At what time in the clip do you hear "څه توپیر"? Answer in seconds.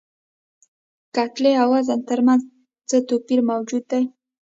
2.89-3.39